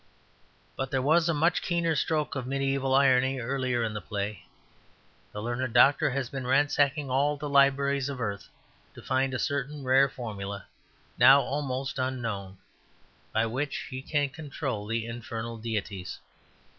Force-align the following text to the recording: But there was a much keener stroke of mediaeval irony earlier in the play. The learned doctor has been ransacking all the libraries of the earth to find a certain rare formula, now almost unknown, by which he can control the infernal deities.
But 0.75 0.89
there 0.89 0.99
was 0.99 1.29
a 1.29 1.33
much 1.35 1.61
keener 1.61 1.95
stroke 1.95 2.33
of 2.35 2.47
mediaeval 2.47 2.95
irony 2.95 3.39
earlier 3.39 3.83
in 3.83 3.93
the 3.93 4.01
play. 4.01 4.45
The 5.31 5.43
learned 5.43 5.75
doctor 5.75 6.09
has 6.09 6.27
been 6.27 6.47
ransacking 6.47 7.11
all 7.11 7.37
the 7.37 7.47
libraries 7.47 8.09
of 8.09 8.17
the 8.17 8.23
earth 8.23 8.47
to 8.95 9.03
find 9.03 9.31
a 9.35 9.37
certain 9.37 9.83
rare 9.83 10.09
formula, 10.09 10.65
now 11.19 11.41
almost 11.41 11.99
unknown, 11.99 12.57
by 13.31 13.45
which 13.45 13.85
he 13.91 14.01
can 14.01 14.29
control 14.29 14.87
the 14.87 15.05
infernal 15.05 15.59
deities. 15.59 16.17